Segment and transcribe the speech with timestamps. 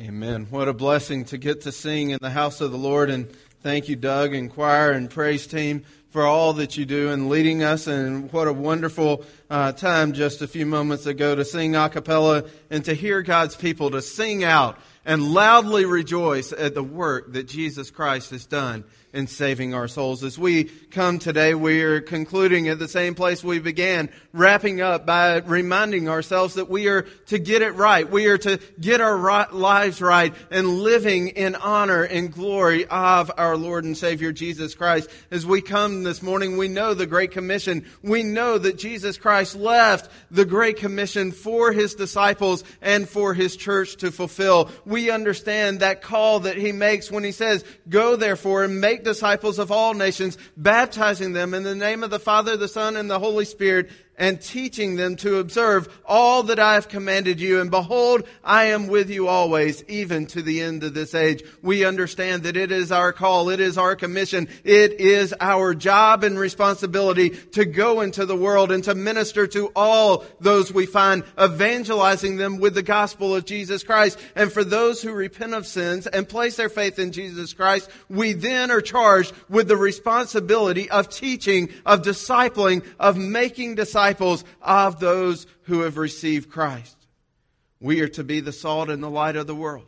[0.00, 0.46] Amen.
[0.48, 3.10] What a blessing to get to sing in the house of the Lord.
[3.10, 3.30] And
[3.62, 7.62] thank you, Doug and choir and praise team, for all that you do and leading
[7.62, 7.86] us.
[7.86, 12.44] And what a wonderful uh, time just a few moments ago to sing a cappella
[12.70, 17.46] and to hear God's people to sing out and loudly rejoice at the work that
[17.46, 20.22] Jesus Christ has done in saving our souls.
[20.22, 25.06] As we come today, we are concluding at the same place we began, wrapping up
[25.06, 28.08] by reminding ourselves that we are to get it right.
[28.08, 33.56] We are to get our lives right and living in honor and glory of our
[33.56, 35.10] Lord and Savior Jesus Christ.
[35.30, 37.86] As we come this morning, we know the Great Commission.
[38.02, 43.56] We know that Jesus Christ left the Great Commission for His disciples and for His
[43.56, 44.70] church to fulfill.
[44.84, 49.04] We understand that call that He makes when He says, go therefore and make make
[49.04, 53.10] disciples of all nations, baptizing them in the name of the Father, the Son, and
[53.10, 57.60] the Holy Spirit, and teaching them to observe all that I have commanded you.
[57.60, 61.42] And behold, I am with you always, even to the end of this age.
[61.62, 63.48] We understand that it is our call.
[63.48, 64.48] It is our commission.
[64.62, 69.72] It is our job and responsibility to go into the world and to minister to
[69.74, 74.18] all those we find, evangelizing them with the gospel of Jesus Christ.
[74.36, 78.34] And for those who repent of sins and place their faith in Jesus Christ, we
[78.34, 84.98] then are charged with the responsibility of teaching, of discipling, of making disciples disciples of
[85.00, 86.96] those who have received Christ.
[87.80, 89.86] We are to be the salt and the light of the world.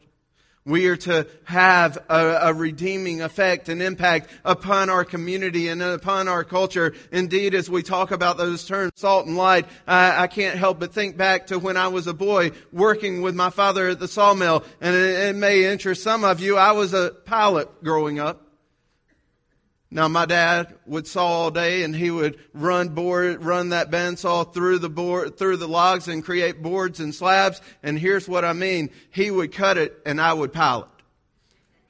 [0.65, 6.29] We are to have a, a, redeeming effect and impact upon our community and upon
[6.29, 6.95] our culture.
[7.11, 10.95] Indeed, as we talk about those terms, salt and light, I, I can't help but
[10.95, 14.63] think back to when I was a boy working with my father at the sawmill.
[14.81, 16.57] And it, it may interest some of you.
[16.57, 18.52] I was a pilot growing up.
[19.93, 24.53] Now my dad would saw all day and he would run board, run that bandsaw
[24.55, 27.61] through the board, through the logs and create boards and slabs.
[27.83, 28.89] And here's what I mean.
[29.11, 31.02] He would cut it and I would pile it.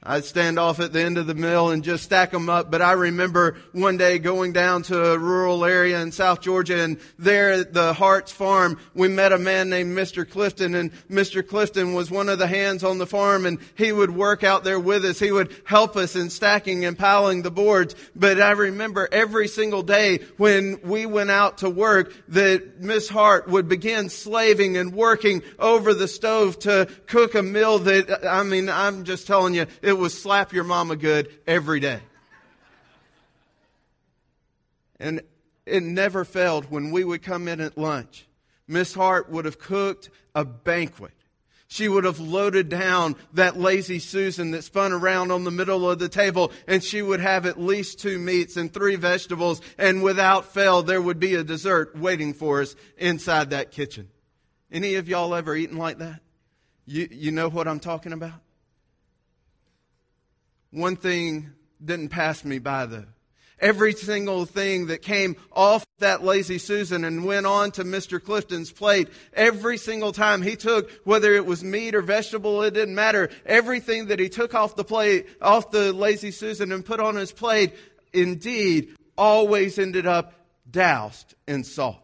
[0.05, 2.73] I'd stand off at the end of the mill and just stack them up.
[2.73, 6.99] But I remember one day going down to a rural area in South Georgia and
[7.21, 10.29] there at the Hart's farm, we met a man named Mr.
[10.29, 11.47] Clifton and Mr.
[11.47, 14.81] Clifton was one of the hands on the farm and he would work out there
[14.81, 15.21] with us.
[15.21, 17.95] He would help us in stacking and piling the boards.
[18.17, 23.47] But I remember every single day when we went out to work that Miss Hart
[23.47, 28.69] would begin slaving and working over the stove to cook a meal that, I mean,
[28.69, 32.01] I'm just telling you, it was slap your mama good every day.
[34.99, 35.23] And
[35.67, 38.27] it never failed when we would come in at lunch.
[38.69, 41.13] Miss Hart would have cooked a banquet.
[41.69, 45.99] She would have loaded down that lazy Susan that spun around on the middle of
[45.99, 50.53] the table, and she would have at least two meats and three vegetables, and without
[50.53, 54.11] fail, there would be a dessert waiting for us inside that kitchen.
[54.71, 56.21] Any of y'all ever eaten like that?
[56.85, 58.41] You, you know what I'm talking about?
[60.73, 61.51] One thing
[61.85, 63.05] didn't pass me by though.
[63.61, 68.21] Every single thing that came off that lazy Susan and went on to Mr.
[68.21, 72.97] Clifton's plate, every single time he took, whether it was meat or vegetable, it didn't
[72.97, 73.31] matter.
[73.47, 77.31] Everything that he took off the plate, off the lazy Susan and put on his
[77.31, 77.75] plate,
[78.13, 80.35] indeed, always ended up
[80.69, 82.03] doused in salt.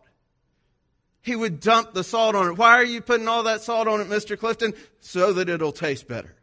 [1.22, 2.56] He would dump the salt on it.
[2.56, 4.38] Why are you putting all that salt on it, Mr.
[4.38, 4.74] Clifton?
[5.00, 6.37] So that it'll taste better.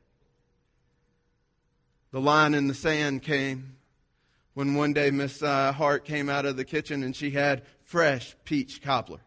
[2.16, 3.76] The line in the sand came
[4.54, 8.38] when one day Miss uh, Hart came out of the kitchen and she had fresh
[8.46, 9.20] peach cobbler.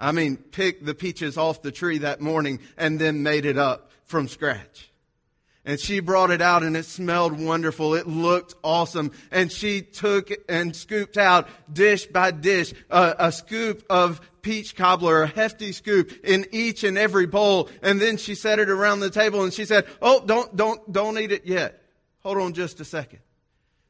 [0.00, 3.90] I mean, picked the peaches off the tree that morning and then made it up
[4.04, 4.90] from scratch.
[5.66, 7.94] And she brought it out and it smelled wonderful.
[7.94, 9.12] It looked awesome.
[9.30, 15.26] And she took and scooped out dish by dish a scoop of peach cobbler, a
[15.26, 17.68] hefty scoop in each and every bowl.
[17.82, 21.18] And then she set it around the table and she said, Oh, don't, don't, don't
[21.18, 21.84] eat it yet.
[22.28, 23.20] Hold on just a second.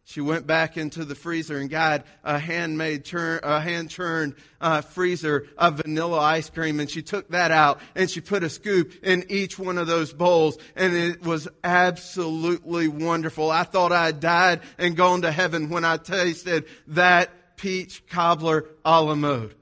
[0.05, 4.81] She went back into the freezer and got a handmade, churn, a hand churned uh,
[4.81, 8.93] freezer of vanilla ice cream, and she took that out and she put a scoop
[9.03, 13.51] in each one of those bowls, and it was absolutely wonderful.
[13.51, 18.67] I thought I had died and gone to heaven when I tasted that peach cobbler
[18.85, 19.57] a la mode.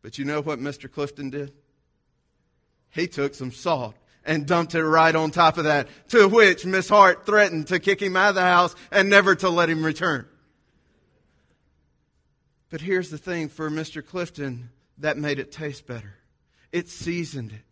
[0.00, 0.88] But you know what Mr.
[0.88, 1.52] Clifton did?
[2.90, 3.96] He took some salt
[4.28, 8.00] and dumped it right on top of that, to which Miss Hart threatened to kick
[8.00, 10.28] him out of the house and never to let him return.
[12.70, 14.04] But here's the thing for Mr.
[14.04, 16.14] Clifton that made it taste better.
[16.70, 17.67] It seasoned it.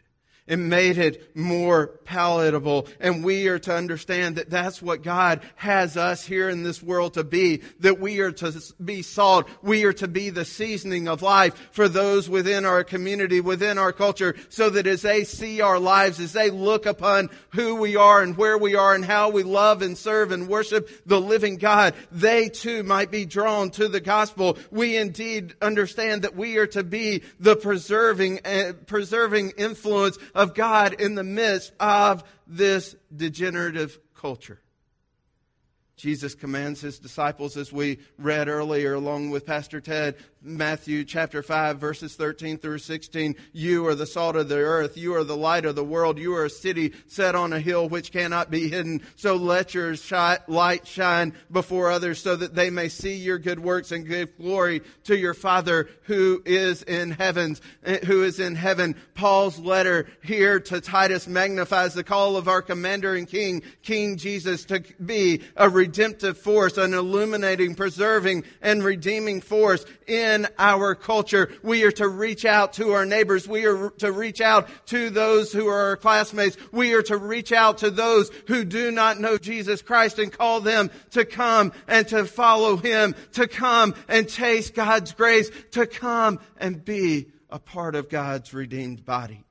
[0.46, 2.86] It made it more palatable.
[3.00, 7.14] And we are to understand that that's what God has us here in this world
[7.14, 7.62] to be.
[7.80, 8.52] That we are to
[8.82, 9.48] be salt.
[9.62, 13.92] We are to be the seasoning of life for those within our community, within our
[13.92, 18.22] culture, so that as they see our lives, as they look upon who we are
[18.22, 21.94] and where we are and how we love and serve and worship the living God,
[22.12, 24.58] they too might be drawn to the gospel.
[24.70, 31.00] We indeed understand that we are to be the preserving, uh, preserving influence of God
[31.00, 34.60] in the midst of this degenerative culture.
[35.96, 41.78] Jesus commands his disciples, as we read earlier along with Pastor Ted, Matthew chapter 5,
[41.78, 43.34] verses 13 through 16.
[43.52, 44.96] You are the salt of the earth.
[44.96, 46.18] You are the light of the world.
[46.18, 49.02] You are a city set on a hill which cannot be hidden.
[49.16, 49.96] So let your
[50.46, 54.82] light shine before others so that they may see your good works and give glory
[55.04, 58.94] to your Father who is in heavens, eh, who is in heaven.
[59.14, 64.64] Paul's letter here to Titus magnifies the call of our commander and king, King Jesus,
[64.66, 71.50] to be a redemptive force, an illuminating, preserving, and redeeming force in our culture.
[71.62, 73.48] We are to reach out to our neighbors.
[73.48, 76.56] We are to reach out to those who are our classmates.
[76.72, 80.60] We are to reach out to those who do not know Jesus Christ and call
[80.60, 86.40] them to come and to follow Him, to come and taste God's grace, to come
[86.58, 89.44] and be a part of God's redeemed body.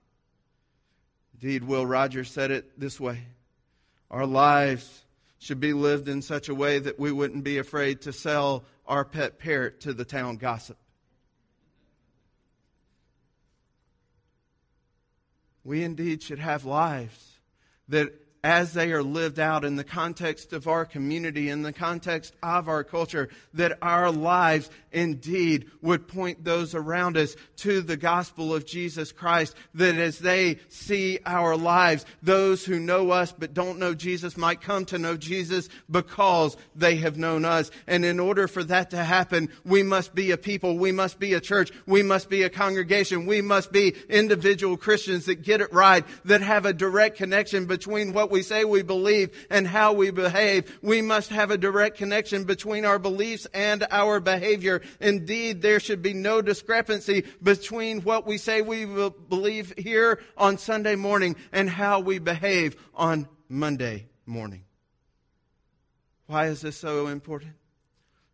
[1.42, 3.20] Indeed, Will Rogers said it this way
[4.12, 5.04] Our lives
[5.40, 9.06] should be lived in such a way that we wouldn't be afraid to sell our
[9.06, 10.78] pet parrot to the town gossip.
[15.64, 17.40] We indeed should have lives
[17.88, 18.14] that
[18.46, 22.70] as they are lived out in the context of our community, in the context of
[22.70, 28.64] our culture, that our lives indeed would point those around us to the gospel of
[28.64, 29.56] Jesus Christ.
[29.74, 34.62] That as they see our lives, those who know us but don't know Jesus might
[34.62, 37.72] come to know Jesus because they have known us.
[37.88, 41.34] And in order for that to happen, we must be a people, we must be
[41.34, 45.74] a church, we must be a congregation, we must be individual Christians that get it
[45.74, 50.12] right, that have a direct connection between what we say we believe and how we
[50.12, 50.78] behave.
[50.82, 54.82] We must have a direct connection between our beliefs and our behavior.
[55.00, 60.96] Indeed, there should be no discrepancy between what we say we believe here on Sunday
[60.96, 64.64] morning and how we behave on Monday morning.
[66.28, 67.54] Why is this so important?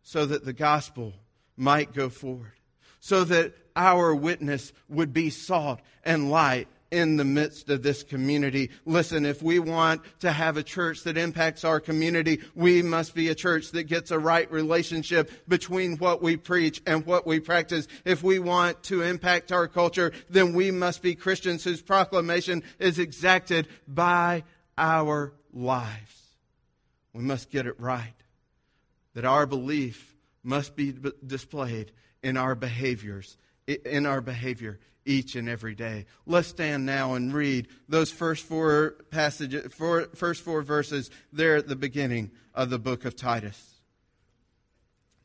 [0.02, 1.12] So that the gospel
[1.56, 2.54] might go forward,
[3.00, 8.70] so that our witness would be salt and light in the midst of this community.
[8.84, 13.28] Listen, if we want to have a church that impacts our community, we must be
[13.28, 17.88] a church that gets a right relationship between what we preach and what we practice.
[18.04, 22.98] If we want to impact our culture, then we must be Christians whose proclamation is
[22.98, 24.44] exacted by
[24.76, 26.36] our lives.
[27.14, 28.14] We must get it right.
[29.14, 30.94] That our belief must be
[31.26, 31.92] displayed
[32.22, 33.36] in our behaviors,
[33.66, 36.06] in our behavior each and every day.
[36.26, 41.68] Let's stand now and read those first four passages, four, first four verses there at
[41.68, 43.74] the beginning of the book of Titus.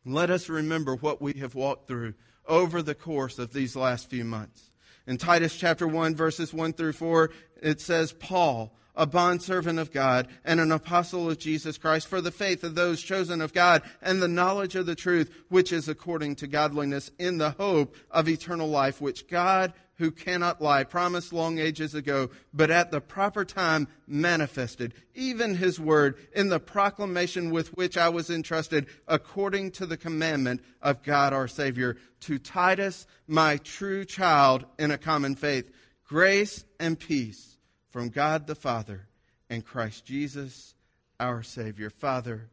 [0.05, 2.13] Let us remember what we have walked through
[2.47, 4.71] over the course of these last few months.
[5.05, 7.29] In Titus chapter 1, verses 1 through 4,
[7.61, 12.31] it says, Paul, a bondservant of God and an apostle of Jesus Christ for the
[12.31, 16.35] faith of those chosen of God and the knowledge of the truth, which is according
[16.37, 21.59] to godliness in the hope of eternal life, which God, who cannot lie, promised long
[21.59, 27.69] ages ago, but at the proper time manifested, even his word, in the proclamation with
[27.75, 33.57] which I was entrusted, according to the commandment of God our Savior, to Titus, my
[33.57, 35.69] true child in a common faith,
[36.03, 37.56] grace and peace
[37.89, 39.07] from God the Father
[39.49, 40.75] and Christ Jesus,
[41.19, 41.89] our Savior.
[41.89, 42.49] Father,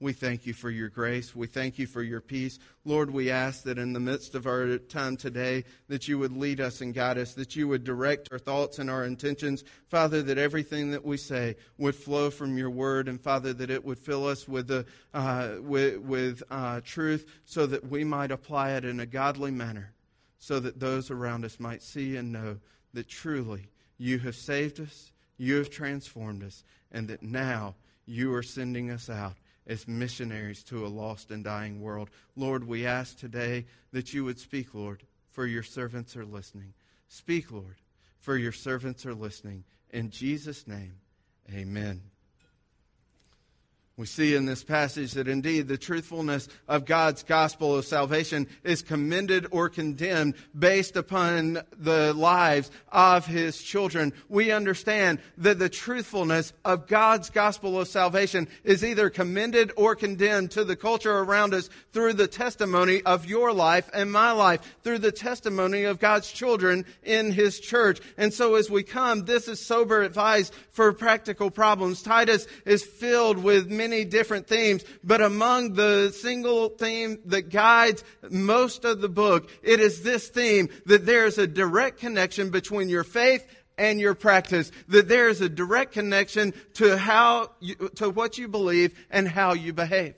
[0.00, 1.36] we thank you for your grace.
[1.36, 2.58] We thank you for your peace.
[2.86, 6.58] Lord, we ask that in the midst of our time today, that you would lead
[6.58, 9.62] us and guide us, that you would direct our thoughts and our intentions.
[9.88, 13.84] Father, that everything that we say would flow from your word, and Father, that it
[13.84, 18.70] would fill us with, the, uh, with, with uh, truth so that we might apply
[18.70, 19.92] it in a godly manner,
[20.38, 22.56] so that those around us might see and know
[22.94, 23.68] that truly
[24.00, 27.74] you have saved us, you have transformed us, and that now
[28.06, 29.34] you are sending us out
[29.66, 32.08] as missionaries to a lost and dying world.
[32.34, 36.72] Lord, we ask today that you would speak, Lord, for your servants are listening.
[37.08, 37.76] Speak, Lord,
[38.18, 39.64] for your servants are listening.
[39.90, 40.94] In Jesus' name,
[41.52, 42.00] amen.
[44.00, 48.80] We see in this passage that indeed the truthfulness of God's gospel of salvation is
[48.80, 54.14] commended or condemned based upon the lives of his children.
[54.30, 60.52] We understand that the truthfulness of God's gospel of salvation is either commended or condemned
[60.52, 65.00] to the culture around us through the testimony of your life and my life, through
[65.00, 68.00] the testimony of God's children in his church.
[68.16, 72.00] And so as we come, this is sober advice for practical problems.
[72.00, 78.04] Titus is filled with many many different themes, but among the single theme that guides
[78.30, 83.04] most of the book, it is this theme that there's a direct connection between your
[83.04, 88.38] faith and your practice, that there is a direct connection to how you, to what
[88.38, 90.14] you believe and how you behave.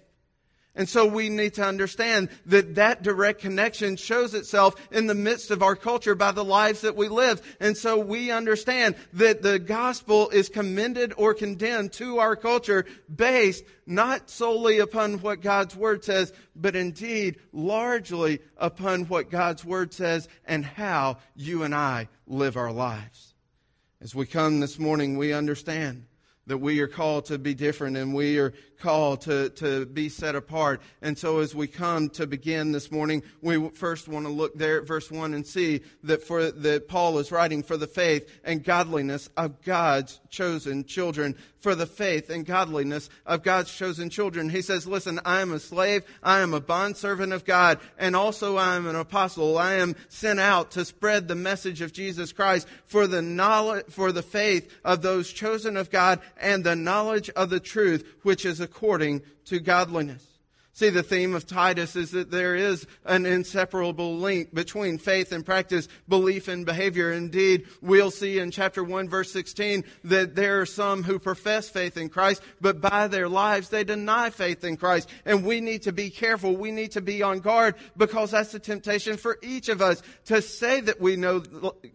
[0.74, 5.50] And so we need to understand that that direct connection shows itself in the midst
[5.50, 7.42] of our culture by the lives that we live.
[7.60, 13.64] And so we understand that the gospel is commended or condemned to our culture based
[13.84, 20.26] not solely upon what God's word says, but indeed largely upon what God's word says
[20.46, 23.34] and how you and I live our lives.
[24.00, 26.06] As we come this morning, we understand
[26.46, 30.34] that we are called to be different and we are called to, to be set
[30.34, 30.82] apart.
[31.00, 34.78] And so as we come to begin this morning, we first want to look there
[34.80, 38.64] at verse 1 and see that for that Paul is writing for the faith and
[38.64, 41.36] godliness of God's chosen children.
[41.62, 44.50] For the faith and godliness of God's chosen children.
[44.50, 46.02] He says, listen, I am a slave.
[46.20, 47.78] I am a bondservant of God.
[47.96, 49.56] And also I am an apostle.
[49.56, 54.10] I am sent out to spread the message of Jesus Christ for the knowledge, for
[54.10, 58.60] the faith of those chosen of God and the knowledge of the truth, which is
[58.60, 60.31] according to godliness.
[60.74, 65.44] See, the theme of Titus is that there is an inseparable link between faith and
[65.44, 67.12] practice, belief and behavior.
[67.12, 71.98] Indeed, we'll see in chapter 1 verse 16 that there are some who profess faith
[71.98, 75.10] in Christ, but by their lives they deny faith in Christ.
[75.26, 76.56] And we need to be careful.
[76.56, 80.40] We need to be on guard because that's the temptation for each of us to
[80.40, 81.42] say that we know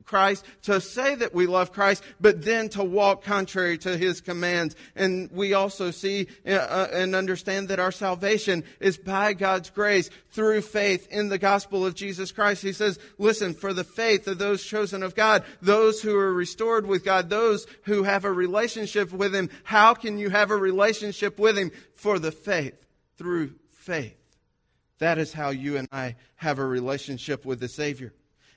[0.05, 4.75] Christ, to say that we love Christ, but then to walk contrary to his commands.
[4.96, 10.09] And we also see uh, uh and understand that our salvation is by God's grace
[10.31, 12.62] through faith in the gospel of Jesus Christ.
[12.62, 16.86] He says, listen, for the faith of those chosen of God, those who are restored
[16.86, 21.39] with God, those who have a relationship with Him, how can you have a relationship
[21.39, 21.71] with Him?
[21.95, 22.75] For the faith,
[23.17, 24.15] through faith.
[25.00, 28.13] That is how you and I have a relationship with the Savior.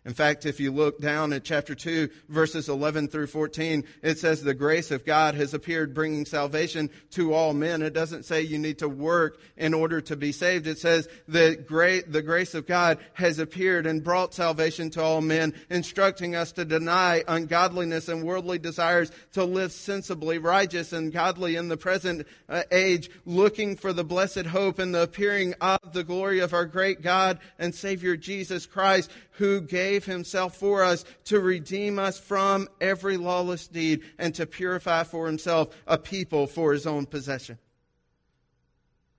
[0.07, 4.43] In fact, if you look down at chapter 2, verses 11 through 14, it says
[4.43, 7.83] the grace of God has appeared bringing salvation to all men.
[7.83, 10.67] It doesn't say you need to work in order to be saved.
[10.67, 15.21] It says that great, the grace of God has appeared and brought salvation to all
[15.21, 21.57] men, instructing us to deny ungodliness and worldly desires, to live sensibly, righteous, and godly
[21.57, 26.05] in the present uh, age, looking for the blessed hope and the appearing of the
[26.05, 29.11] glory of our great God and Savior Jesus Christ,
[29.41, 35.03] who gave himself for us to redeem us from every lawless deed and to purify
[35.03, 37.59] for himself a people for his own possession.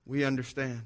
[0.06, 0.84] We understand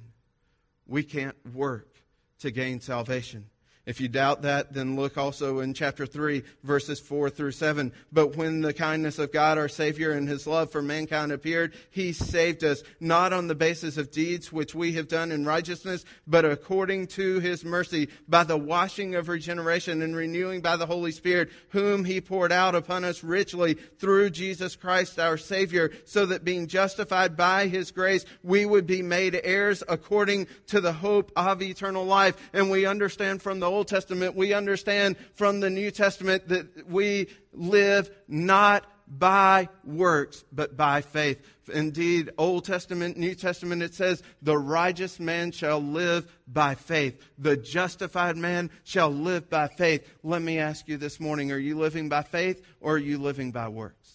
[0.88, 1.98] we can't work
[2.40, 3.48] to gain salvation.
[3.86, 7.94] If you doubt that, then look also in chapter 3, verses 4 through 7.
[8.12, 12.12] But when the kindness of God, our Savior, and His love for mankind appeared, He
[12.12, 16.46] saved us, not on the basis of deeds which we have done in righteousness, but
[16.46, 21.50] according to His mercy, by the washing of regeneration and renewing by the Holy Spirit,
[21.70, 26.66] whom He poured out upon us richly through Jesus Christ our Savior, so that being
[26.66, 32.06] justified by His grace, we would be made heirs according to the hope of eternal
[32.06, 32.36] life.
[32.52, 37.28] And we understand from the Old Testament, we understand from the New Testament that we
[37.54, 41.40] live not by works, but by faith.
[41.72, 47.22] Indeed, Old Testament, New Testament, it says, the righteous man shall live by faith.
[47.38, 50.08] The justified man shall live by faith.
[50.24, 53.52] Let me ask you this morning, are you living by faith or are you living
[53.52, 54.15] by works?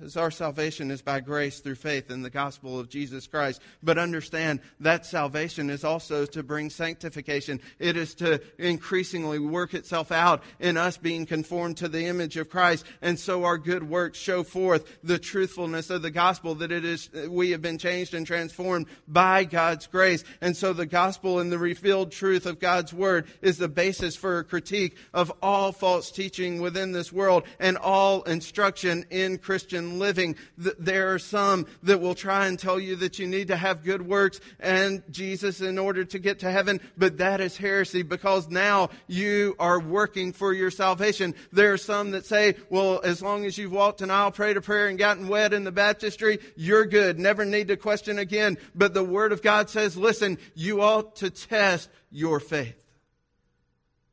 [0.00, 3.60] Says our salvation is by grace through faith in the gospel of Jesus Christ.
[3.82, 7.60] But understand that salvation is also to bring sanctification.
[7.78, 12.48] It is to increasingly work itself out in us being conformed to the image of
[12.48, 12.86] Christ.
[13.02, 17.10] And so our good works show forth the truthfulness of the gospel that it is,
[17.28, 20.24] we have been changed and transformed by God's grace.
[20.40, 24.38] And so the gospel and the revealed truth of God's word is the basis for
[24.38, 30.36] a critique of all false teaching within this world and all instruction in Christian Living.
[30.56, 34.02] There are some that will try and tell you that you need to have good
[34.02, 38.90] works and Jesus in order to get to heaven, but that is heresy because now
[39.06, 41.34] you are working for your salvation.
[41.52, 44.60] There are some that say, well, as long as you've walked an aisle, prayed a
[44.60, 47.18] prayer, and gotten wet in the baptistry, you're good.
[47.18, 48.58] Never need to question again.
[48.74, 52.78] But the Word of God says, listen, you ought to test your faith.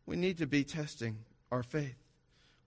[0.05, 1.19] We need to be testing
[1.51, 1.95] our faith.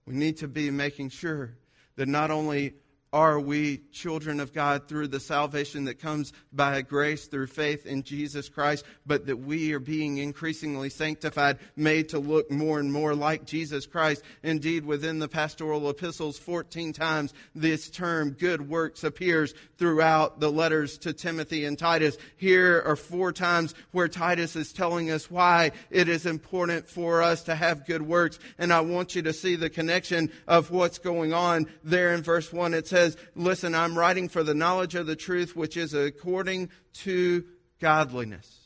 [0.05, 1.55] We need to be making sure
[1.95, 2.75] that not only
[3.13, 8.01] are we children of God through the salvation that comes by grace through faith in
[8.01, 13.13] Jesus Christ, but that we are being increasingly sanctified, made to look more and more
[13.13, 14.23] like Jesus Christ.
[14.41, 20.97] Indeed, within the pastoral epistles, 14 times this term good works appears throughout the letters
[20.99, 22.17] to Timothy and Titus.
[22.37, 27.43] Here are four times where Titus is telling us why it is important for us
[27.43, 28.39] to have good works.
[28.57, 32.51] And I want you to see the connection of what's going on there in verse
[32.51, 32.73] 1.
[32.73, 36.69] It says, says, Listen, I'm writing for the knowledge of the truth which is according
[36.93, 37.43] to
[37.79, 38.59] godliness.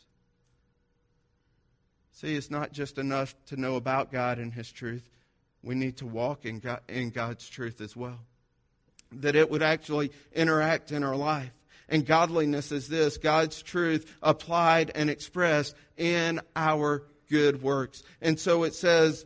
[2.14, 5.08] See, it's not just enough to know about God and His truth.
[5.64, 8.20] We need to walk in, God, in God's truth as well.
[9.12, 11.52] That it would actually interact in our life.
[11.90, 18.04] And godliness is this God's truth applied and expressed in our good works.
[18.22, 19.26] And so it says,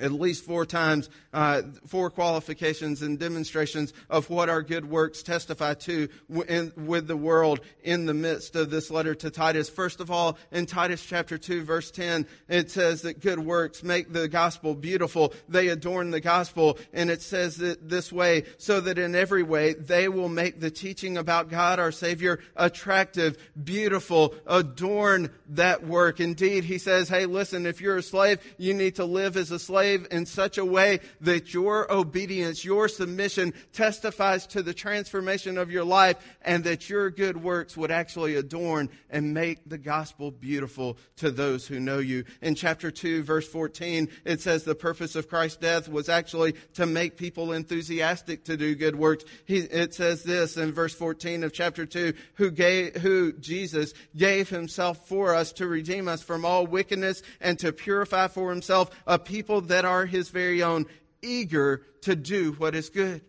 [0.00, 5.74] at least four times, uh, four qualifications and demonstrations of what our good works testify
[5.74, 6.08] to
[6.48, 9.68] in, with the world in the midst of this letter to Titus.
[9.68, 14.12] First of all, in Titus chapter 2, verse 10, it says that good works make
[14.12, 15.32] the gospel beautiful.
[15.48, 16.78] They adorn the gospel.
[16.92, 20.70] And it says it this way, so that in every way they will make the
[20.70, 26.18] teaching about God our Savior attractive, beautiful, adorn that work.
[26.18, 29.58] Indeed, he says, hey, listen, if you're a slave, you need to live as a
[29.58, 35.58] slave slave in such a way that your obedience, your submission testifies to the transformation
[35.58, 40.30] of your life and that your good works would actually adorn and make the gospel
[40.30, 42.24] beautiful to those who know you.
[42.40, 46.86] In chapter 2, verse 14, it says the purpose of Christ's death was actually to
[46.86, 49.24] make people enthusiastic to do good works.
[49.44, 54.48] He, it says this in verse 14 of chapter 2, who gave, who Jesus gave
[54.48, 59.18] himself for us to redeem us from all wickedness and to purify for himself a
[59.18, 60.86] people that that are his very own,
[61.20, 63.22] eager to do what is good.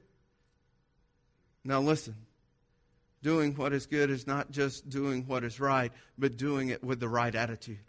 [1.63, 2.15] Now, listen.
[3.23, 6.99] Doing what is good is not just doing what is right, but doing it with
[6.99, 7.79] the right attitude.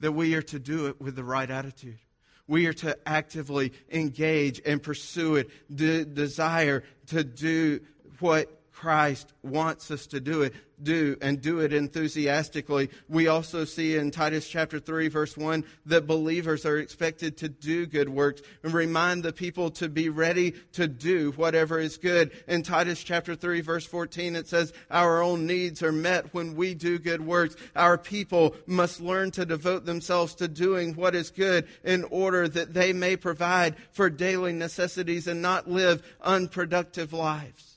[0.00, 2.00] That we are to do it with the right attitude.
[2.48, 7.82] We are to actively engage and pursue it, de- desire to do
[8.18, 10.52] what Christ wants us to do it,
[10.82, 12.90] do and do it enthusiastically.
[13.08, 17.86] We also see in Titus chapter 3 verse 1 that believers are expected to do
[17.86, 22.32] good works and remind the people to be ready to do whatever is good.
[22.46, 26.74] In Titus chapter 3 verse 14 it says our own needs are met when we
[26.74, 27.56] do good works.
[27.74, 32.74] Our people must learn to devote themselves to doing what is good in order that
[32.74, 37.75] they may provide for daily necessities and not live unproductive lives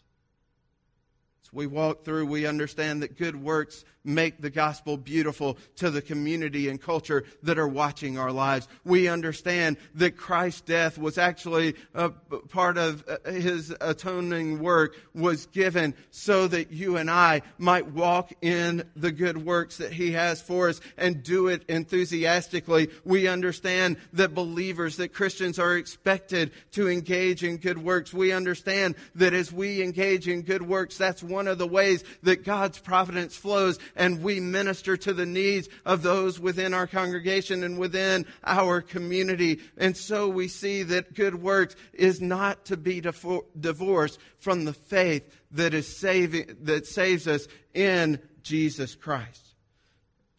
[1.51, 6.69] we walk through, we understand that good works make the gospel beautiful to the community
[6.69, 8.67] and culture that are watching our lives.
[8.84, 15.45] We understand that Christ's death was actually a part of uh, his atoning work was
[15.48, 20.41] given so that you and I might walk in the good works that he has
[20.41, 22.89] for us and do it enthusiastically.
[23.04, 28.13] We understand that believers, that Christians are expected to engage in good works.
[28.13, 32.43] We understand that as we engage in good works, that's one of the ways that
[32.43, 37.77] God's providence flows and we minister to the needs of those within our congregation and
[37.77, 39.59] within our community.
[39.77, 45.29] And so we see that good works is not to be divorced from the faith
[45.51, 49.48] that is saving, that saves us in Jesus Christ.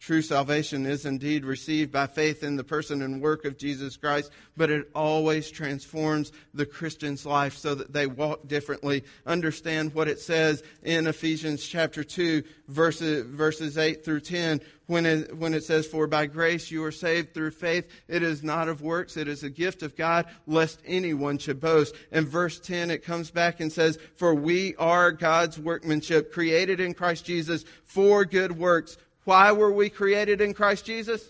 [0.01, 4.31] True salvation is indeed received by faith in the person and work of Jesus Christ,
[4.57, 9.03] but it always transforms the Christian's life so that they walk differently.
[9.27, 15.37] Understand what it says in Ephesians chapter 2, verses, verses 8 through 10, when it,
[15.37, 17.87] when it says, For by grace you are saved through faith.
[18.07, 21.93] It is not of works, it is a gift of God, lest anyone should boast.
[22.11, 26.95] In verse 10, it comes back and says, For we are God's workmanship, created in
[26.95, 31.27] Christ Jesus for good works why were we created in Christ Jesus?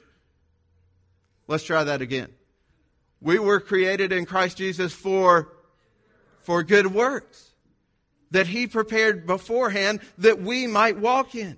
[1.47, 2.29] Let's try that again.
[3.21, 5.53] We were created in Christ Jesus for,
[6.39, 7.51] for good works
[8.31, 11.57] that He prepared beforehand that we might walk in.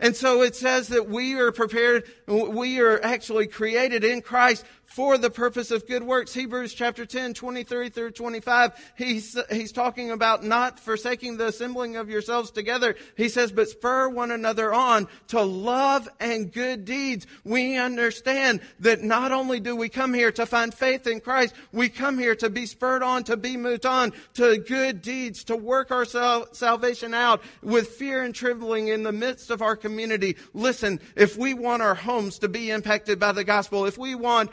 [0.00, 5.18] And so it says that we are prepared, we are actually created in Christ for
[5.18, 6.34] the purpose of good works.
[6.34, 8.72] Hebrews chapter 10, 23 through 25.
[8.96, 12.94] He's, he's talking about not forsaking the assembling of yourselves together.
[13.16, 17.26] He says, but spur one another on to love and good deeds.
[17.44, 21.88] We understand that not only do we come here to find faith in Christ, we
[21.88, 25.90] come here to be spurred on, to be moved on to good deeds, to work
[25.90, 30.36] our sal- salvation out with fear and trembling in the midst of our community.
[30.52, 34.50] Listen, if we want our homes to be impacted by the gospel, if we want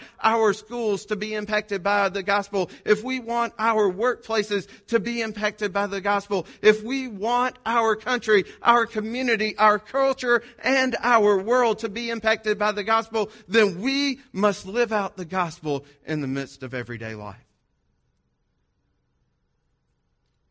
[0.53, 5.73] schools to be impacted by the gospel, if we want our workplaces to be impacted
[5.73, 11.79] by the gospel, if we want our country, our community, our culture, and our world
[11.79, 16.27] to be impacted by the gospel, then we must live out the gospel in the
[16.27, 17.37] midst of everyday life.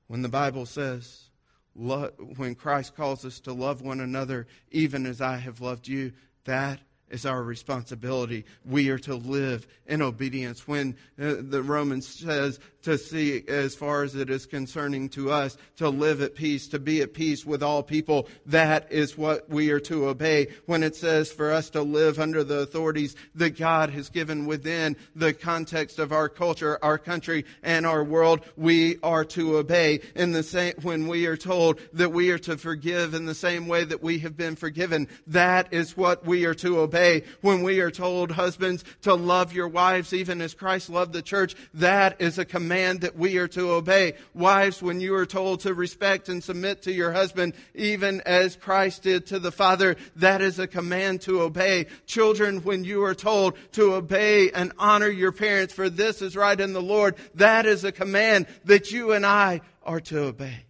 [0.06, 1.28] When the Bible says,
[1.74, 6.12] when Christ calls us to love one another, even as I have loved you,
[6.44, 8.44] that is our responsibility.
[8.64, 10.66] We are to live in obedience.
[10.66, 15.56] When uh, the Romans says to see as far as it is concerning to us,
[15.76, 19.70] to live at peace, to be at peace with all people, that is what we
[19.70, 20.48] are to obey.
[20.66, 24.96] When it says for us to live under the authorities that God has given within
[25.14, 30.00] the context of our culture, our country, and our world, we are to obey.
[30.14, 33.68] In the same, when we are told that we are to forgive in the same
[33.68, 37.24] way that we have been forgiven, that is what we are to obey.
[37.42, 41.54] When we are told, husbands, to love your wives even as Christ loved the church,
[41.74, 44.14] that is a command that we are to obey.
[44.32, 49.02] Wives, when you are told to respect and submit to your husband even as Christ
[49.02, 51.86] did to the Father, that is a command to obey.
[52.06, 56.58] Children, when you are told to obey and honor your parents, for this is right
[56.58, 60.64] in the Lord, that is a command that you and I are to obey.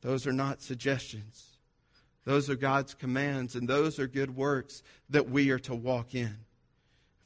[0.00, 1.44] Those are not suggestions.
[2.24, 6.36] Those are God's commands, and those are good works that we are to walk in.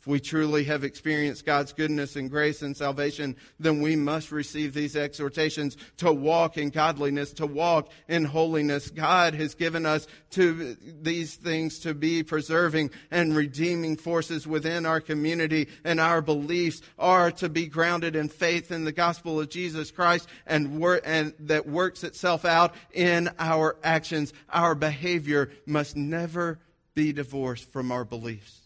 [0.06, 4.72] If we truly have experienced God's goodness and grace and salvation, then we must receive
[4.72, 8.88] these exhortations to walk in godliness, to walk in holiness.
[8.88, 15.00] God has given us to these things to be preserving and redeeming forces within our
[15.00, 19.90] community, and our beliefs are to be grounded in faith in the gospel of Jesus
[19.90, 24.32] Christ and, wor- and that works itself out in our actions.
[24.50, 26.60] Our behavior must never
[26.94, 28.65] be divorced from our beliefs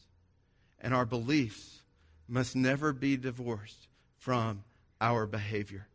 [0.81, 1.81] and our beliefs
[2.29, 3.89] must never be divorced
[4.19, 4.63] from
[5.01, 5.87] our behavior.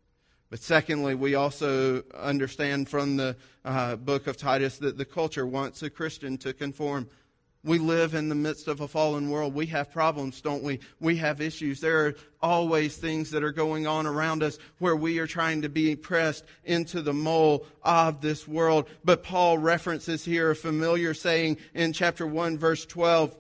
[0.50, 5.82] But secondly, we also understand from the uh, book of Titus that the culture wants
[5.84, 7.10] a Christian to conform.
[7.64, 9.56] We live in the midst of a fallen world.
[9.56, 10.82] We have problems, don't we?
[11.00, 11.82] We have issues.
[11.82, 15.70] There are always things that are going on around us where we are trying to
[15.70, 18.88] be pressed into the mold of this world.
[19.04, 23.36] But Paul references here a familiar saying in chapter 1, verse 12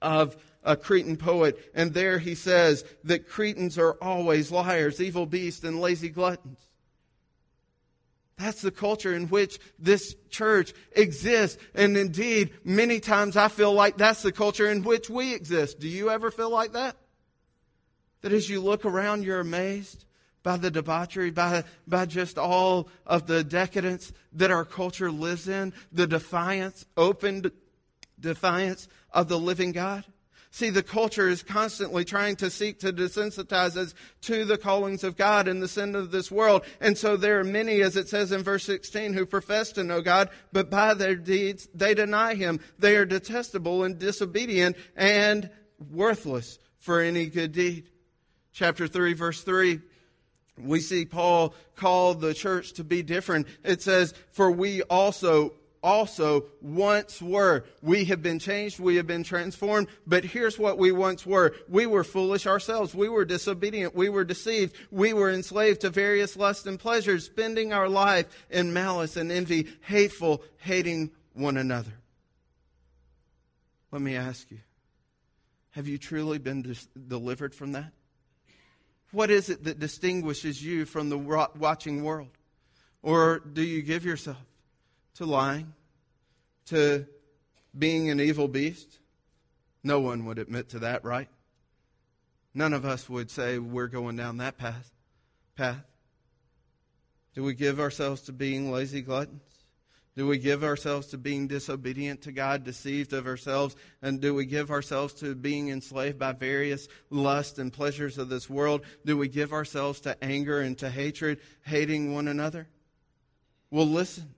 [0.00, 5.62] of a Cretan poet, and there he says that Cretans are always liars, evil beasts,
[5.62, 6.58] and lazy gluttons.
[8.36, 11.62] That's the culture in which this church exists.
[11.74, 15.78] And indeed, many times I feel like that's the culture in which we exist.
[15.78, 16.96] Do you ever feel like that?
[18.22, 20.04] That as you look around, you're amazed
[20.42, 25.72] by the debauchery, by, by just all of the decadence that our culture lives in,
[25.92, 27.52] the defiance, open
[28.18, 30.04] defiance of the living God?
[30.54, 35.16] See, the culture is constantly trying to seek to desensitize us to the callings of
[35.16, 36.62] God and the sin of this world.
[36.80, 40.00] And so there are many, as it says in verse 16, who profess to know
[40.00, 42.60] God, but by their deeds they deny Him.
[42.78, 45.50] They are detestable and disobedient and
[45.90, 47.90] worthless for any good deed.
[48.52, 49.80] Chapter 3, verse 3
[50.56, 53.48] we see Paul call the church to be different.
[53.64, 57.64] It says, For we also also once were.
[57.82, 58.80] We have been changed.
[58.80, 59.88] We have been transformed.
[60.06, 61.54] But here's what we once were.
[61.68, 62.94] We were foolish ourselves.
[62.94, 63.94] We were disobedient.
[63.94, 64.74] We were deceived.
[64.90, 69.68] We were enslaved to various lusts and pleasures, spending our life in malice and envy,
[69.82, 71.92] hateful, hating one another.
[73.92, 74.58] Let me ask you
[75.70, 77.92] have you truly been dis- delivered from that?
[79.10, 82.30] What is it that distinguishes you from the watching world?
[83.02, 84.38] Or do you give yourself
[85.14, 85.72] to lying,
[86.66, 87.06] to
[87.76, 88.98] being an evil beast?
[89.82, 91.28] No one would admit to that, right?
[92.54, 94.90] None of us would say we're going down that path.
[95.56, 95.84] Path.
[97.34, 99.42] Do we give ourselves to being lazy gluttons?
[100.16, 103.74] Do we give ourselves to being disobedient to God, deceived of ourselves?
[104.00, 108.48] And do we give ourselves to being enslaved by various lusts and pleasures of this
[108.48, 108.82] world?
[109.04, 112.68] Do we give ourselves to anger and to hatred, hating one another?
[113.72, 114.32] Well, listen.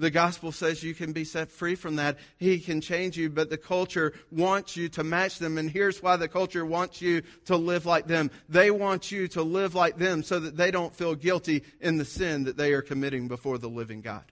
[0.00, 2.16] The gospel says you can be set free from that.
[2.38, 5.58] He can change you, but the culture wants you to match them.
[5.58, 8.30] And here's why the culture wants you to live like them.
[8.48, 12.06] They want you to live like them so that they don't feel guilty in the
[12.06, 14.24] sin that they are committing before the living God.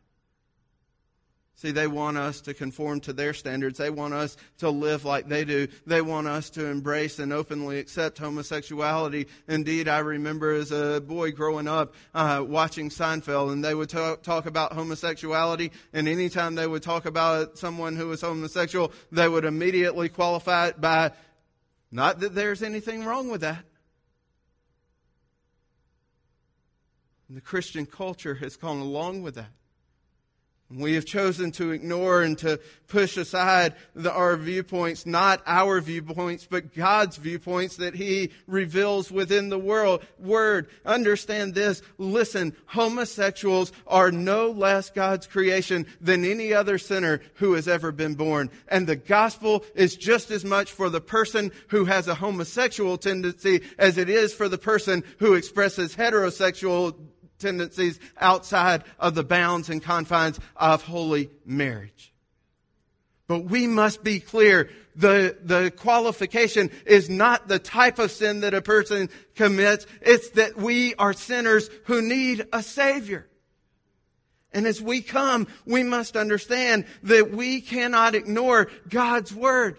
[1.59, 3.79] See, they want us to conform to their standards.
[3.79, 5.67] They want us to live like they do.
[5.89, 9.27] They want us to embrace and openly accept homosexuality.
[9.49, 14.23] Indeed, I remember as a boy growing up uh, watching Seinfeld, and they would talk,
[14.23, 19.45] talk about homosexuality, and anytime they would talk about someone who was homosexual, they would
[19.45, 21.11] immediately qualify it by
[21.91, 23.65] not that there's anything wrong with that.
[27.27, 29.51] And the Christian culture has gone along with that.
[30.71, 36.47] We have chosen to ignore and to push aside the, our viewpoints, not our viewpoints,
[36.49, 40.69] but God's viewpoints that He reveals within the world, Word.
[40.85, 41.81] Understand this.
[41.97, 48.15] Listen, homosexuals are no less God's creation than any other sinner who has ever been
[48.15, 48.51] born.
[48.69, 53.63] And the gospel is just as much for the person who has a homosexual tendency
[53.79, 56.95] as it is for the person who expresses heterosexual
[57.39, 62.13] tendencies outside of the bounds and confines of holy marriage.
[63.27, 64.71] But we must be clear.
[64.97, 69.87] The, the qualification is not the type of sin that a person commits.
[70.01, 73.29] It's that we are sinners who need a Savior.
[74.53, 79.79] And as we come, we must understand that we cannot ignore God's Word.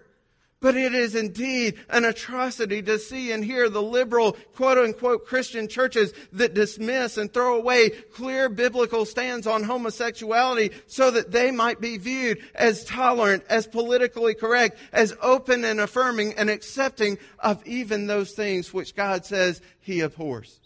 [0.62, 5.70] But it is indeed an atrocity to see and hear the liberal, quote unquote, Christian
[5.70, 11.80] churches that dismiss and throw away clear biblical stands on homosexuality so that they might
[11.80, 18.08] be viewed as tolerant, as politically correct, as open and affirming and accepting of even
[18.08, 20.60] those things which God says He abhors.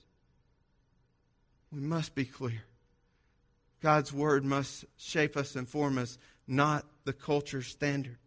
[1.72, 2.64] We must be clear.
[3.80, 8.18] God's Word must shape us and form us, not the culture's standard.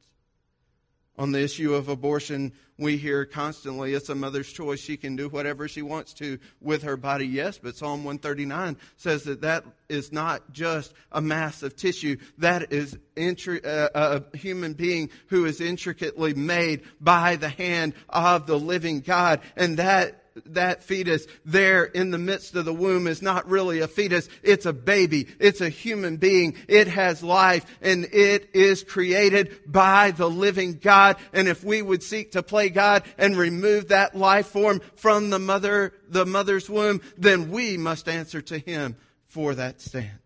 [1.19, 4.81] On the issue of abortion, we hear constantly it's a mother's choice.
[4.81, 7.27] She can do whatever she wants to with her body.
[7.27, 12.19] Yes, but Psalm 139 says that that is not just a mass of tissue.
[12.39, 18.47] That is intri- uh, a human being who is intricately made by the hand of
[18.47, 19.41] the living God.
[19.57, 23.89] And that that fetus there in the midst of the womb is not really a
[23.89, 24.29] fetus.
[24.43, 25.29] It's a baby.
[25.39, 26.57] It's a human being.
[26.69, 31.17] It has life and it is created by the living God.
[31.33, 35.39] And if we would seek to play God and remove that life form from the
[35.39, 38.97] mother, the mother's womb, then we must answer to him
[39.27, 40.26] for that stance.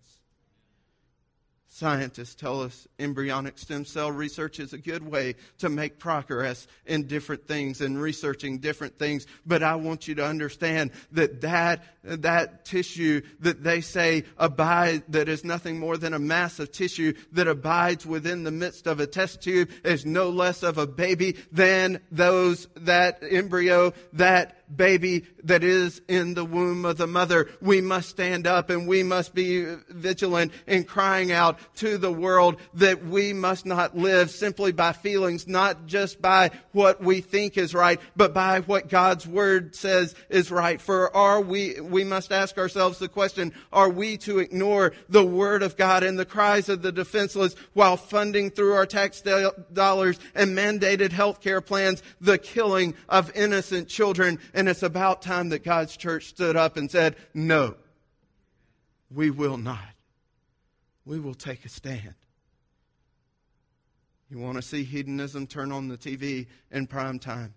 [1.81, 7.07] Scientists tell us embryonic stem cell research is a good way to make progress in
[7.07, 9.27] different things and researching different things.
[9.47, 15.31] But I want you to understand that that, that tissue that they say abide, that
[15.31, 19.07] is nothing more than a mass of tissue that abides within the midst of a
[19.07, 25.65] test tube is no less of a baby than those, that embryo, that baby that
[25.65, 27.49] is in the womb of the mother.
[27.61, 32.61] We must stand up and we must be vigilant in crying out to the world
[32.75, 37.75] that we must not live simply by feelings, not just by what we think is
[37.75, 40.81] right, but by what God's word says is right.
[40.81, 45.63] For are we, we must ask ourselves the question, are we to ignore the word
[45.63, 49.23] of God and the cries of the defenseless while funding through our tax
[49.73, 55.49] dollars and mandated health care plans the killing of innocent children and it's about time
[55.49, 57.77] that God's church stood up and said, No,
[59.11, 59.79] we will not.
[61.07, 62.15] We will take a stand.
[64.29, 65.47] You want to see hedonism?
[65.47, 67.55] Turn on the TV in prime time.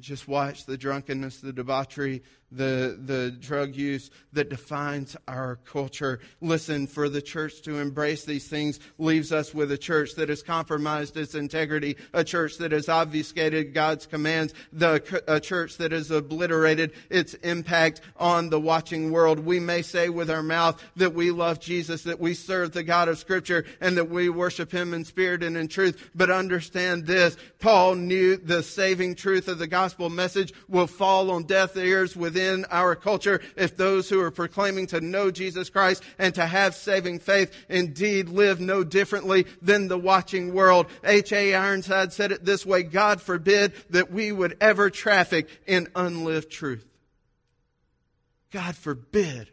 [0.00, 6.20] Just watch the drunkenness, the debauchery, the, the drug use that defines our culture.
[6.40, 10.42] Listen, for the church to embrace these things leaves us with a church that has
[10.42, 16.10] compromised its integrity, a church that has obfuscated God's commands, the, a church that has
[16.10, 19.40] obliterated its impact on the watching world.
[19.40, 23.08] We may say with our mouth that we love Jesus, that we serve the God
[23.08, 26.10] of Scripture, and that we worship Him in spirit and in truth.
[26.14, 31.44] But understand this Paul knew the saving truth of the gospel message will fall on
[31.44, 36.04] deaf ears within within our culture if those who are proclaiming to know Jesus Christ
[36.18, 40.86] and to have saving faith indeed live no differently than the watching world.
[41.02, 41.54] H.A.
[41.54, 46.86] Ironside said it this way God forbid that we would ever traffic in unlived truth.
[48.52, 49.50] God forbid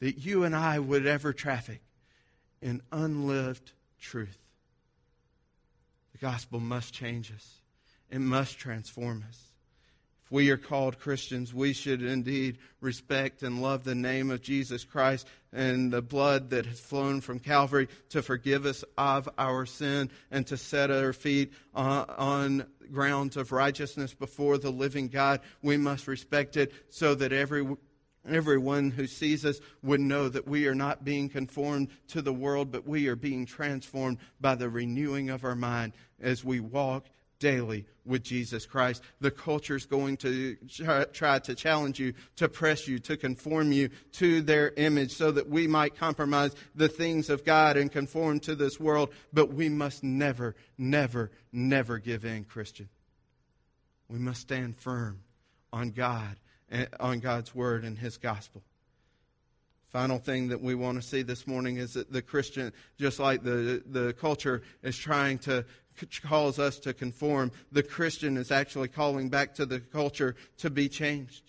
[0.00, 1.80] that you and I would ever traffic
[2.60, 4.38] in unlived truth.
[6.12, 7.60] The gospel must change us,
[8.10, 9.48] it must transform us.
[10.28, 14.84] If we are called Christians, we should indeed respect and love the name of Jesus
[14.84, 20.10] Christ and the blood that has flown from Calvary to forgive us of our sin
[20.30, 25.40] and to set our feet on, grounds of righteousness before the living God.
[25.62, 27.66] We must respect it so that every
[28.28, 32.70] everyone who sees us would know that we are not being conformed to the world,
[32.70, 37.06] but we are being transformed by the renewing of our mind as we walk
[37.38, 39.02] daily with Jesus Christ.
[39.20, 40.56] The culture is going to
[41.12, 45.48] try to challenge you, to press you, to conform you to their image so that
[45.48, 49.10] we might compromise the things of God and conform to this world.
[49.32, 52.88] But we must never, never, never give in, Christian.
[54.08, 55.20] We must stand firm
[55.72, 56.36] on God,
[56.70, 58.62] eh, on God's word and his gospel.
[59.90, 63.42] Final thing that we want to see this morning is that the Christian, just like
[63.42, 65.64] the, the culture is trying to
[66.22, 70.88] calls us to conform, the Christian is actually calling back to the culture to be
[70.88, 71.48] changed.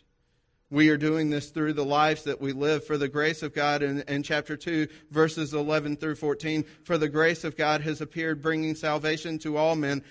[0.72, 3.82] We are doing this through the lives that we live for the grace of God
[3.82, 6.64] in, in, chapter 2, verses 11 through 14.
[6.84, 10.04] For the grace of God has appeared, bringing salvation to all men,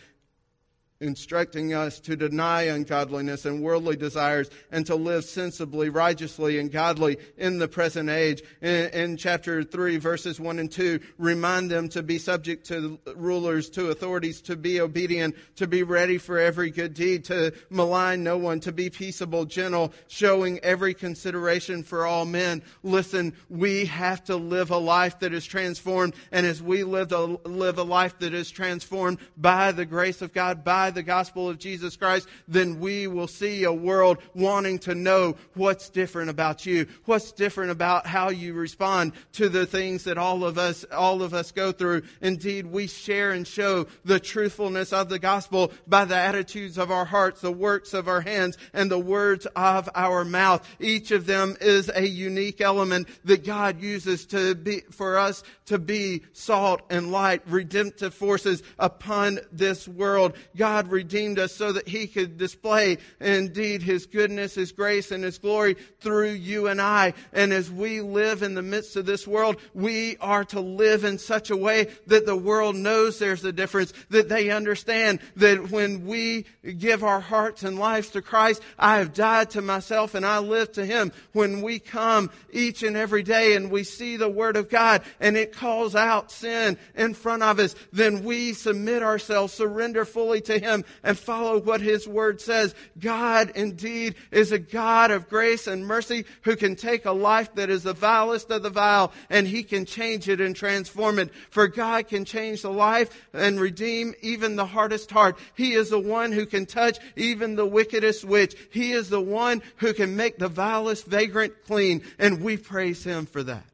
[1.00, 7.16] instructing us to deny ungodliness and worldly desires and to live sensibly, righteously, and godly
[7.36, 8.42] in the present age.
[8.60, 13.70] In, in, chapter 3, verses 1 and 2, remind them to be subject to rulers,
[13.70, 18.36] to authorities, to be obedient, to be ready for every good deed, to malign no
[18.36, 22.60] one, to be peaceable, gentle, showing every consideration for all men.
[22.82, 27.24] Listen, we have to live a life that is transformed, and as we live a,
[27.44, 31.58] live a life that is transformed by the grace of God, by the gospel of
[31.58, 36.86] Jesus Christ, then we will see a world wanting to know what's different about you,
[37.04, 41.34] what's different about how you respond to the things that all of us, all of
[41.34, 42.02] us go through.
[42.20, 47.04] Indeed, we share and show the truthfulness of the gospel by the attitudes of our
[47.04, 50.66] hearts, the works of our hands, and the words of our mouth.
[50.78, 55.78] Each of them is a unique element that God uses to be, for us to
[55.78, 60.34] be salt and light, redemptive forces upon this world.
[60.56, 65.24] God God redeemed us so that He could display indeed His goodness, His grace, and
[65.24, 67.14] His glory through you and I.
[67.32, 71.18] And as we live in the midst of this world, we are to live in
[71.18, 76.06] such a way that the world knows there's a difference, that they understand that when
[76.06, 76.44] we
[76.78, 80.70] give our hearts and lives to Christ, I have died to myself and I live
[80.72, 81.10] to Him.
[81.32, 85.36] When we come each and every day and we see the Word of God and
[85.36, 90.56] it calls out sin in front of us, then we submit ourselves, surrender fully to
[90.60, 92.74] Him him and follow what His Word says.
[92.98, 97.70] God indeed is a God of grace and mercy who can take a life that
[97.70, 101.30] is the vilest of the vile and He can change it and transform it.
[101.50, 105.38] For God can change the life and redeem even the hardest heart.
[105.54, 108.54] He is the one who can touch even the wickedest witch.
[108.70, 112.02] He is the one who can make the vilest vagrant clean.
[112.18, 113.64] And we praise Him for that.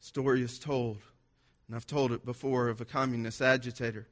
[0.00, 0.98] Story is told,
[1.72, 4.06] and I've told it before, of a communist agitator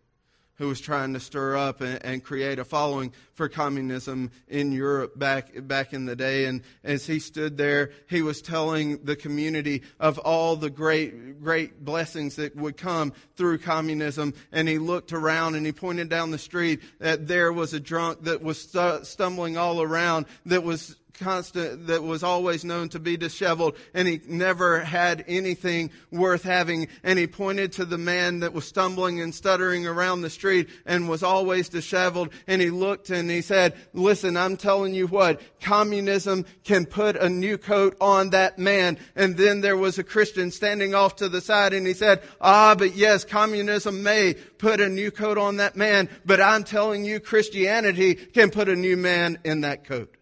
[0.55, 5.19] who was trying to stir up and, and, create a following for communism in Europe
[5.19, 6.47] back, back in the day.
[6.47, 11.85] And as he stood there, he was telling the community of all the great, great
[11.85, 14.33] blessings that would come through communism.
[14.53, 18.25] And he looked around and he pointed down the street that there was a drunk
[18.25, 23.17] that was stu- stumbling all around that was constant, that was always known to be
[23.17, 26.89] disheveled, and he never had anything worth having.
[27.03, 31.09] And he pointed to the man that was stumbling and stuttering around the street and
[31.09, 32.31] was always disheveled.
[32.47, 37.29] And he looked and he said, Listen, I'm telling you what, communism can put a
[37.29, 38.99] new coat on that man.
[39.17, 42.75] And then there was a Christian standing off to the side and he said, Ah,
[42.77, 47.21] but yes, communism may put a new coat on that man, but I'm telling you,
[47.21, 50.15] Christianity can put a new man in that coat.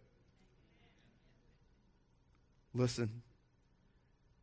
[2.78, 3.22] Listen,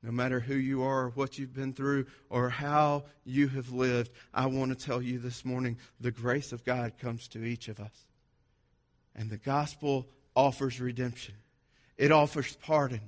[0.04, 4.48] no matter who you are, what you've been through, or how you have lived, I
[4.48, 8.06] want to tell you this morning the grace of God comes to each of us.
[9.16, 11.36] And the gospel offers redemption,
[11.98, 13.00] it offers pardon,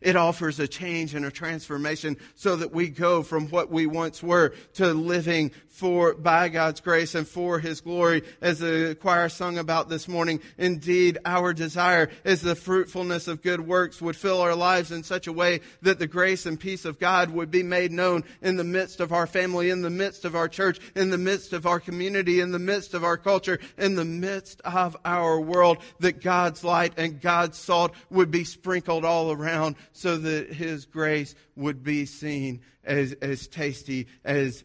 [0.00, 4.22] it offers a change and a transformation so that we go from what we once
[4.22, 8.22] were to living for, by God's grace and for His glory.
[8.40, 13.60] As the choir sung about this morning, indeed, our desire is the fruitfulness of good
[13.60, 16.98] works would fill our lives in such a way that the grace and peace of
[16.98, 20.34] God would be made known in the midst of our family, in the midst of
[20.34, 23.94] our church, in the midst of our community, in the midst of our culture, in
[23.96, 29.30] the midst of our world, that God's light and God's salt would be sprinkled all
[29.30, 34.64] around so that His grace would be seen as, as tasty as,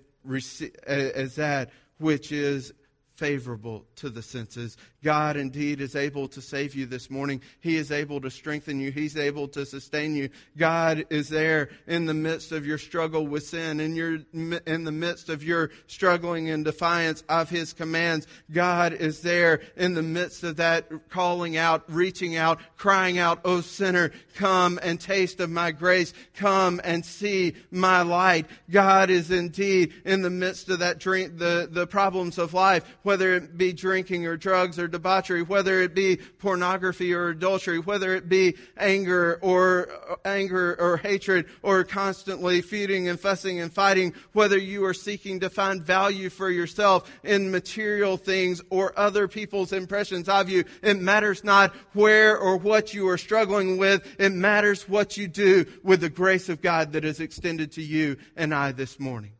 [0.88, 2.74] as that which is
[3.16, 4.78] favorable to the senses.
[5.04, 7.42] God indeed is able to save you this morning.
[7.60, 8.92] He is able to strengthen you.
[8.92, 10.30] He's able to sustain you.
[10.58, 14.92] God is there in the midst of your struggle with sin, in your in the
[14.92, 18.28] midst of your struggling in defiance of His commands.
[18.52, 23.62] God is there in the midst of that, calling out, reaching out, crying out, "O
[23.62, 26.14] sinner, come and taste of my grace.
[26.36, 31.68] Come and see my light." God is indeed in the midst of that drink, the
[31.72, 36.18] the problems of life, whether it be drinking or drugs or debauchery, whether it be
[36.40, 39.90] pornography or adultery, whether it be anger or
[40.26, 45.50] anger or hatred or constantly feuding and fussing and fighting, whether you are seeking to
[45.50, 50.64] find value for yourself in material things or other people's impressions of you.
[50.82, 54.06] It matters not where or what you are struggling with.
[54.20, 58.18] It matters what you do with the grace of God that is extended to you
[58.36, 59.32] and I this morning.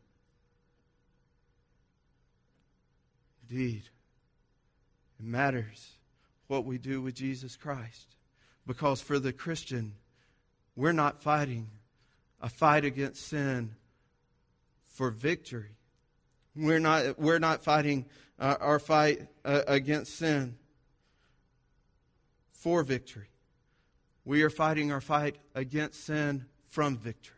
[3.52, 3.82] Indeed.
[5.22, 5.92] It matters
[6.48, 8.16] what we do with Jesus Christ.
[8.66, 9.94] Because for the Christian,
[10.74, 11.68] we're not fighting
[12.40, 13.76] a fight against sin
[14.84, 15.76] for victory.
[16.56, 18.06] We're not, we're not fighting
[18.38, 20.56] uh, our fight uh, against sin
[22.50, 23.28] for victory.
[24.24, 27.36] We are fighting our fight against sin from victory.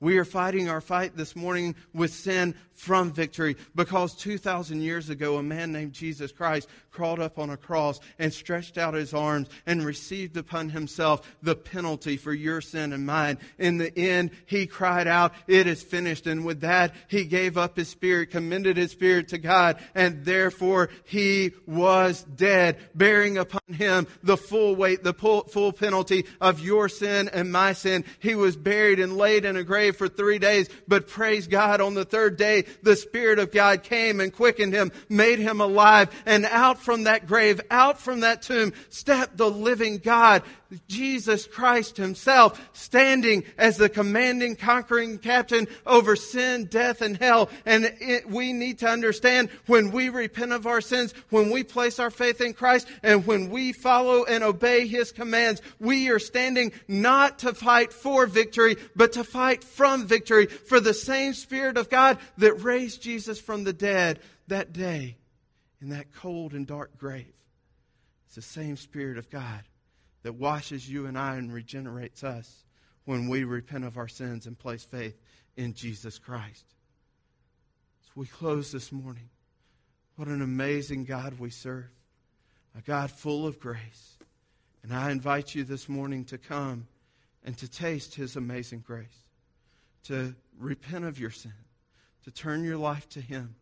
[0.00, 5.36] We are fighting our fight this morning with sin from victory because 2,000 years ago,
[5.36, 9.48] a man named Jesus Christ crawled up on a cross and stretched out his arms
[9.66, 13.36] and received upon himself the penalty for your sin and mine.
[13.58, 16.26] In the end, he cried out, It is finished.
[16.26, 20.88] And with that, he gave up his spirit, commended his spirit to God, and therefore
[21.04, 27.28] he was dead, bearing upon him the full weight, the full penalty of your sin
[27.30, 28.06] and my sin.
[28.20, 31.94] He was buried and laid in a grave for three days, but praise God, on
[31.94, 36.44] the third day, the Spirit of God came and quickened him, made him alive, and
[36.46, 40.42] out from that grave, out from that tomb, stepped the living God,
[40.86, 47.50] Jesus Christ himself, standing as the commanding, conquering captain over sin, death, and hell.
[47.66, 51.98] And it, we need to understand when we repent of our sins, when we place
[51.98, 56.72] our faith in Christ, and when we follow and obey his commands, we are standing
[56.86, 61.88] not to fight for victory, but to fight from victory for the same Spirit of
[61.88, 65.16] God that raised Jesus from the dead that day
[65.80, 67.32] in that cold and dark grave.
[68.26, 69.62] It's the same Spirit of God
[70.22, 72.66] that washes you and I and regenerates us
[73.06, 75.18] when we repent of our sins and place faith
[75.56, 76.66] in Jesus Christ.
[78.04, 79.30] As we close this morning,
[80.16, 81.88] what an amazing God we serve.
[82.76, 84.18] A God full of grace.
[84.82, 86.86] And I invite you this morning to come
[87.46, 89.24] and to taste his amazing grace,
[90.04, 91.52] to repent of your sin,
[92.24, 93.54] to turn your life to him,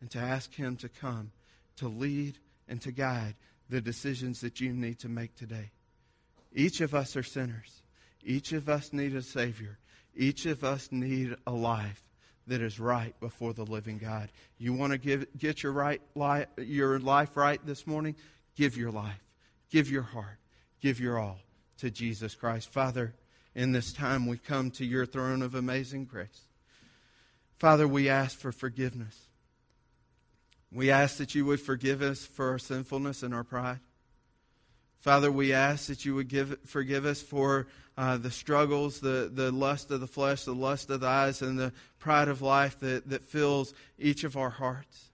[0.00, 1.32] and to ask him to come
[1.76, 2.38] to lead
[2.68, 3.34] and to guide
[3.68, 5.70] the decisions that you need to make today.
[6.52, 7.82] Each of us are sinners.
[8.24, 9.78] Each of us need a Savior.
[10.14, 12.02] Each of us need a life
[12.46, 14.30] that is right before the living God.
[14.58, 18.16] You want to give, get your, right life, your life right this morning?
[18.56, 19.22] Give your life.
[19.70, 20.38] Give your heart.
[20.80, 21.38] Give your all
[21.78, 22.72] to Jesus Christ.
[22.72, 23.14] Father,
[23.56, 26.42] in this time we come to your throne of amazing grace.
[27.58, 29.18] Father, we ask for forgiveness.
[30.70, 33.80] We ask that you would forgive us for our sinfulness and our pride.
[35.00, 39.50] Father, we ask that you would give, forgive us for uh, the struggles, the, the
[39.50, 43.08] lust of the flesh, the lust of the eyes, and the pride of life that,
[43.08, 45.08] that fills each of our hearts.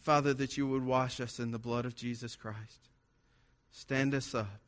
[0.00, 2.88] Father, that you would wash us in the blood of Jesus Christ.
[3.70, 4.60] Stand us up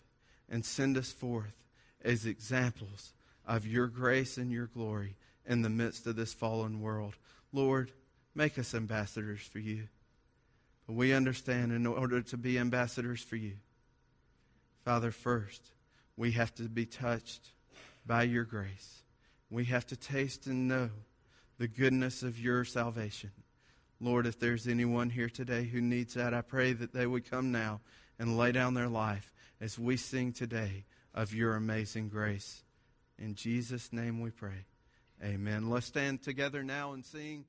[0.48, 1.58] and send us forth
[2.04, 3.12] as examples
[3.46, 7.16] of your grace and your glory in the midst of this fallen world.
[7.52, 7.90] Lord,
[8.34, 9.88] make us ambassadors for you.
[10.86, 13.54] But we understand in order to be ambassadors for you,
[14.84, 15.62] Father, first,
[16.16, 17.50] we have to be touched
[18.06, 19.02] by your grace.
[19.50, 20.90] We have to taste and know
[21.58, 23.30] the goodness of your salvation.
[24.00, 27.50] Lord, if there's anyone here today who needs that, I pray that they would come
[27.50, 27.80] now
[28.18, 30.84] and lay down their life as we sing today
[31.18, 32.62] of your amazing grace.
[33.18, 34.66] In Jesus' name we pray.
[35.20, 35.68] Amen.
[35.68, 37.44] Let's stand together now and sing.